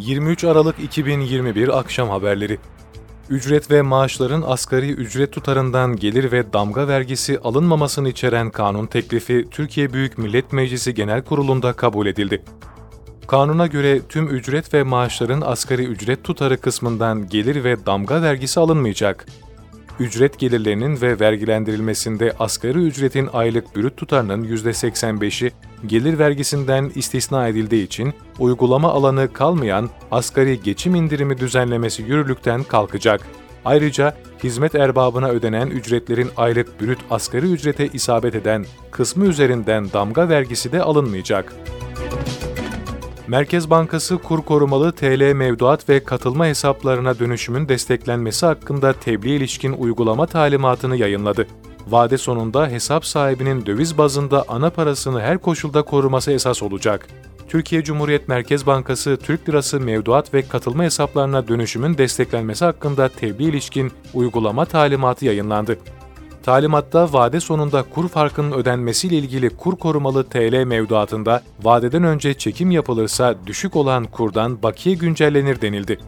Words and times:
23 0.00 0.44
Aralık 0.44 0.78
2021 0.78 1.78
akşam 1.78 2.08
haberleri. 2.08 2.58
Ücret 3.30 3.70
ve 3.70 3.82
maaşların 3.82 4.42
asgari 4.46 4.90
ücret 4.92 5.32
tutarından 5.32 5.96
gelir 5.96 6.32
ve 6.32 6.52
damga 6.52 6.88
vergisi 6.88 7.38
alınmamasını 7.38 8.08
içeren 8.08 8.50
kanun 8.50 8.86
teklifi 8.86 9.46
Türkiye 9.50 9.92
Büyük 9.92 10.18
Millet 10.18 10.52
Meclisi 10.52 10.94
Genel 10.94 11.24
Kurulu'nda 11.24 11.72
kabul 11.72 12.06
edildi. 12.06 12.42
Kanuna 13.26 13.66
göre 13.66 14.00
tüm 14.08 14.28
ücret 14.28 14.74
ve 14.74 14.82
maaşların 14.82 15.40
asgari 15.40 15.84
ücret 15.84 16.24
tutarı 16.24 16.60
kısmından 16.60 17.28
gelir 17.28 17.64
ve 17.64 17.86
damga 17.86 18.22
vergisi 18.22 18.60
alınmayacak 18.60 19.26
ücret 20.00 20.38
gelirlerinin 20.38 21.00
ve 21.00 21.20
vergilendirilmesinde 21.20 22.32
asgari 22.38 22.78
ücretin 22.78 23.28
aylık 23.32 23.76
brüt 23.76 23.96
tutarının 23.96 24.44
%85'i 24.44 25.52
gelir 25.86 26.18
vergisinden 26.18 26.92
istisna 26.94 27.48
edildiği 27.48 27.86
için 27.86 28.14
uygulama 28.38 28.88
alanı 28.90 29.32
kalmayan 29.32 29.90
asgari 30.10 30.62
geçim 30.62 30.94
indirimi 30.94 31.38
düzenlemesi 31.38 32.02
yürürlükten 32.02 32.62
kalkacak. 32.62 33.20
Ayrıca 33.64 34.16
hizmet 34.44 34.74
erbabına 34.74 35.28
ödenen 35.28 35.66
ücretlerin 35.66 36.30
aylık 36.36 36.80
brüt 36.80 36.98
asgari 37.10 37.46
ücrete 37.52 37.86
isabet 37.86 38.34
eden 38.34 38.64
kısmı 38.90 39.26
üzerinden 39.26 39.92
damga 39.92 40.28
vergisi 40.28 40.72
de 40.72 40.82
alınmayacak. 40.82 41.54
Merkez 43.30 43.70
Bankası 43.70 44.18
kur 44.18 44.42
korumalı 44.42 44.92
TL 44.92 45.32
mevduat 45.32 45.88
ve 45.88 46.04
katılma 46.04 46.46
hesaplarına 46.46 47.18
dönüşümün 47.18 47.68
desteklenmesi 47.68 48.46
hakkında 48.46 48.92
tebliğ 48.92 49.34
ilişkin 49.34 49.72
uygulama 49.72 50.26
talimatını 50.26 50.96
yayınladı. 50.96 51.46
Vade 51.88 52.18
sonunda 52.18 52.68
hesap 52.68 53.06
sahibinin 53.06 53.66
döviz 53.66 53.98
bazında 53.98 54.44
ana 54.48 54.70
parasını 54.70 55.20
her 55.20 55.38
koşulda 55.38 55.82
koruması 55.82 56.32
esas 56.32 56.62
olacak. 56.62 57.06
Türkiye 57.48 57.84
Cumhuriyet 57.84 58.28
Merkez 58.28 58.66
Bankası 58.66 59.16
Türk 59.16 59.48
Lirası 59.48 59.80
mevduat 59.80 60.34
ve 60.34 60.42
katılma 60.42 60.82
hesaplarına 60.82 61.48
dönüşümün 61.48 61.98
desteklenmesi 61.98 62.64
hakkında 62.64 63.08
tebliğ 63.08 63.48
ilişkin 63.48 63.92
uygulama 64.14 64.64
talimatı 64.64 65.24
yayınlandı. 65.24 65.78
Talimatta 66.42 67.12
vade 67.12 67.40
sonunda 67.40 67.82
kur 67.82 68.08
farkının 68.08 68.52
ödenmesiyle 68.52 69.16
ilgili 69.16 69.50
kur 69.50 69.76
korumalı 69.76 70.24
TL 70.24 70.64
mevduatında 70.64 71.42
vadeden 71.62 72.04
önce 72.04 72.34
çekim 72.34 72.70
yapılırsa 72.70 73.34
düşük 73.46 73.76
olan 73.76 74.04
kurdan 74.04 74.62
bakiye 74.62 74.94
güncellenir 74.94 75.60
denildi. 75.60 75.98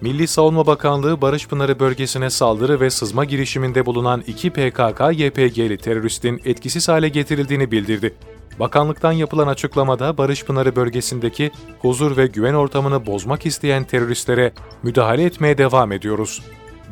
Milli 0.00 0.28
Savunma 0.28 0.66
Bakanlığı 0.66 1.20
Barış 1.20 1.48
Pınarı 1.48 1.80
bölgesine 1.80 2.30
saldırı 2.30 2.80
ve 2.80 2.90
sızma 2.90 3.24
girişiminde 3.24 3.86
bulunan 3.86 4.22
iki 4.26 4.50
PKK-YPG'li 4.50 5.78
teröristin 5.78 6.40
etkisiz 6.44 6.88
hale 6.88 7.08
getirildiğini 7.08 7.70
bildirdi. 7.70 8.14
Bakanlıktan 8.60 9.12
yapılan 9.12 9.48
açıklamada 9.48 10.18
Barış 10.18 10.44
Pınarı 10.44 10.76
bölgesindeki 10.76 11.50
huzur 11.78 12.16
ve 12.16 12.26
güven 12.26 12.54
ortamını 12.54 13.06
bozmak 13.06 13.46
isteyen 13.46 13.84
teröristlere 13.84 14.52
müdahale 14.82 15.24
etmeye 15.24 15.58
devam 15.58 15.92
ediyoruz 15.92 16.42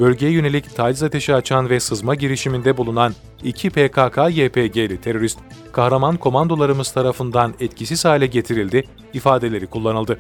bölgeye 0.00 0.32
yönelik 0.32 0.76
taciz 0.76 1.02
ateşi 1.02 1.34
açan 1.34 1.70
ve 1.70 1.80
sızma 1.80 2.14
girişiminde 2.14 2.76
bulunan 2.76 3.14
iki 3.42 3.70
PKK-YPG'li 3.70 5.00
terörist, 5.00 5.38
kahraman 5.72 6.16
komandolarımız 6.16 6.92
tarafından 6.92 7.54
etkisiz 7.60 8.04
hale 8.04 8.26
getirildi 8.26 8.84
ifadeleri 9.12 9.66
kullanıldı. 9.66 10.18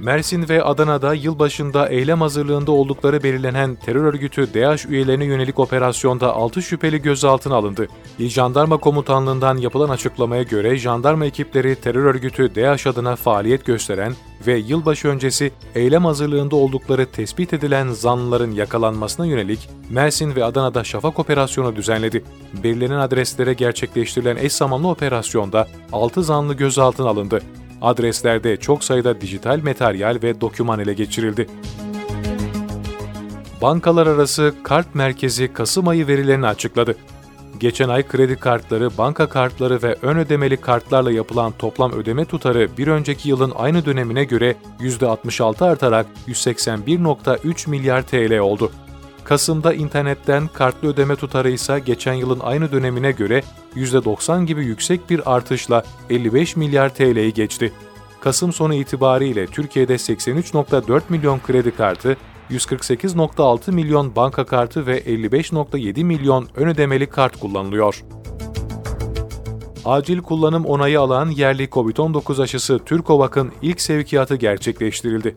Mersin 0.00 0.48
ve 0.48 0.64
Adana'da 0.64 1.14
yılbaşında 1.14 1.88
eylem 1.88 2.20
hazırlığında 2.20 2.72
oldukları 2.72 3.22
belirlenen 3.22 3.74
terör 3.74 4.04
örgütü 4.04 4.54
DAEŞ 4.54 4.86
üyelerine 4.86 5.24
yönelik 5.24 5.58
operasyonda 5.58 6.34
6 6.34 6.62
şüpheli 6.62 7.02
gözaltına 7.02 7.54
alındı. 7.54 7.88
İl 8.18 8.28
Jandarma 8.28 8.76
Komutanlığı'ndan 8.76 9.56
yapılan 9.56 9.88
açıklamaya 9.88 10.42
göre 10.42 10.76
jandarma 10.76 11.26
ekipleri 11.26 11.74
terör 11.74 12.04
örgütü 12.04 12.54
DAEŞ 12.54 12.86
adına 12.86 13.16
faaliyet 13.16 13.64
gösteren 13.64 14.14
ve 14.46 14.56
yılbaşı 14.58 15.08
öncesi 15.08 15.52
eylem 15.74 16.04
hazırlığında 16.04 16.56
oldukları 16.56 17.06
tespit 17.06 17.52
edilen 17.52 17.88
zanlıların 17.88 18.50
yakalanmasına 18.50 19.26
yönelik 19.26 19.68
Mersin 19.90 20.36
ve 20.36 20.44
Adana'da 20.44 20.84
şafak 20.84 21.18
operasyonu 21.18 21.76
düzenledi. 21.76 22.24
Belirlenen 22.62 22.98
adreslere 22.98 23.52
gerçekleştirilen 23.52 24.36
eş 24.36 24.52
zamanlı 24.52 24.88
operasyonda 24.88 25.68
6 25.92 26.22
zanlı 26.22 26.54
gözaltına 26.54 27.08
alındı. 27.08 27.42
Adreslerde 27.82 28.56
çok 28.56 28.84
sayıda 28.84 29.20
dijital 29.20 29.60
materyal 29.64 30.18
ve 30.22 30.40
doküman 30.40 30.80
ele 30.80 30.94
geçirildi. 30.94 31.46
Bankalar 33.62 34.06
arası 34.06 34.54
kart 34.62 34.94
merkezi 34.94 35.52
Kasım 35.52 35.88
ayı 35.88 36.06
verilerini 36.06 36.46
açıkladı. 36.46 36.96
Geçen 37.60 37.88
ay 37.88 38.08
kredi 38.08 38.36
kartları, 38.36 38.98
banka 38.98 39.28
kartları 39.28 39.82
ve 39.82 39.96
ön 40.02 40.16
ödemeli 40.16 40.56
kartlarla 40.56 41.10
yapılan 41.10 41.52
toplam 41.58 41.92
ödeme 41.92 42.24
tutarı 42.24 42.68
bir 42.78 42.86
önceki 42.86 43.28
yılın 43.28 43.52
aynı 43.56 43.84
dönemine 43.84 44.24
göre 44.24 44.54
%66 44.80 45.64
artarak 45.64 46.06
181.3 46.28 47.70
milyar 47.70 48.02
TL 48.02 48.38
oldu. 48.38 48.72
Kasım'da 49.24 49.74
internetten 49.74 50.48
kartlı 50.48 50.88
ödeme 50.88 51.16
tutarı 51.16 51.50
ise 51.50 51.78
geçen 51.86 52.14
yılın 52.14 52.40
aynı 52.40 52.72
dönemine 52.72 53.12
göre 53.12 53.42
%90 53.76 54.46
gibi 54.46 54.64
yüksek 54.64 55.10
bir 55.10 55.34
artışla 55.34 55.82
55 56.10 56.56
milyar 56.56 56.94
TL'yi 56.94 57.32
geçti. 57.32 57.72
Kasım 58.20 58.52
sonu 58.52 58.74
itibariyle 58.74 59.46
Türkiye'de 59.46 59.94
83.4 59.94 61.02
milyon 61.08 61.40
kredi 61.46 61.70
kartı, 61.70 62.16
148.6 62.50 63.72
milyon 63.72 64.16
banka 64.16 64.44
kartı 64.44 64.86
ve 64.86 65.00
55.7 65.00 66.04
milyon 66.04 66.48
ön 66.56 66.68
ödemeli 66.68 67.06
kart 67.06 67.40
kullanılıyor. 67.40 68.04
Acil 69.84 70.20
kullanım 70.20 70.64
onayı 70.64 71.00
alan 71.00 71.30
yerli 71.30 71.64
COVID-19 71.64 72.42
aşısı 72.42 72.78
Türkovak'ın 72.78 73.52
ilk 73.62 73.80
sevkiyatı 73.80 74.36
gerçekleştirildi. 74.36 75.36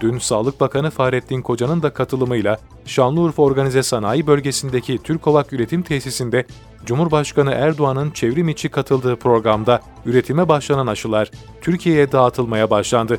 Dün 0.00 0.18
Sağlık 0.18 0.60
Bakanı 0.60 0.90
Fahrettin 0.90 1.42
Koca'nın 1.42 1.82
da 1.82 1.92
katılımıyla 1.92 2.58
Şanlıurfa 2.84 3.42
Organize 3.42 3.82
Sanayi 3.82 4.26
Bölgesi'ndeki 4.26 4.98
Türkovak 4.98 5.52
Üretim 5.52 5.82
Tesisi'nde 5.82 6.46
Cumhurbaşkanı 6.86 7.50
Erdoğan'ın 7.50 8.10
çevrim 8.10 8.48
içi 8.48 8.68
katıldığı 8.68 9.16
programda 9.16 9.80
üretime 10.06 10.48
başlanan 10.48 10.86
aşılar 10.86 11.30
Türkiye'ye 11.60 12.12
dağıtılmaya 12.12 12.70
başlandı. 12.70 13.18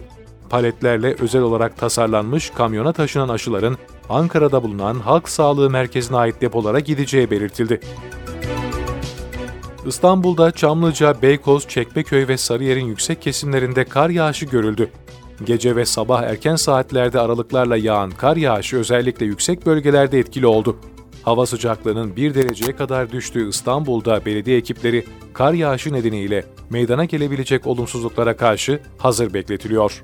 Paletlerle 0.52 1.16
özel 1.20 1.42
olarak 1.42 1.78
tasarlanmış 1.78 2.50
kamyona 2.50 2.94
taşınan 2.94 3.30
aşıların 3.30 3.78
Ankara'da 4.10 4.64
bulunan 4.64 5.00
Halk 5.00 5.30
Sağlığı 5.30 5.70
Merkezi'ne 5.70 6.18
ait 6.18 6.42
depolara 6.42 6.80
gideceği 6.80 7.32
belirtildi. 7.32 7.80
İstanbul'da 9.86 10.52
Çamlıca, 10.52 11.22
Beykoz, 11.22 11.68
Çekmeköy 11.68 12.28
ve 12.28 12.38
Sarıyer'in 12.38 12.86
yüksek 12.86 13.22
kesimlerinde 13.22 13.84
kar 13.84 14.10
yağışı 14.10 14.46
görüldü. 14.46 14.92
Gece 15.44 15.76
ve 15.76 15.86
sabah 15.86 16.24
erken 16.24 16.56
saatlerde 16.56 17.20
aralıklarla 17.20 17.78
yağan 17.78 18.12
kar 18.12 18.36
yağışı 18.36 18.78
özellikle 18.78 19.26
yüksek 19.26 19.66
bölgelerde 19.66 20.20
etkili 20.20 20.48
oldu. 20.48 20.78
Hava 21.24 21.46
sıcaklığının 21.46 22.16
1 22.16 22.36
dereceye 22.36 22.76
kadar 22.76 23.12
düştüğü 23.12 23.50
İstanbul'da 23.50 24.26
belediye 24.26 24.58
ekipleri 24.58 25.06
kar 25.34 25.54
yağışı 25.54 25.94
nedeniyle 25.94 26.46
meydana 26.70 27.06
gelebilecek 27.06 27.68
olumsuzluklara 27.68 28.38
karşı 28.38 28.80
hazır 28.98 29.34
bekletiliyor. 29.34 30.04